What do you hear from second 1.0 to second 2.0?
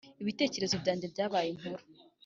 byabaye inkuru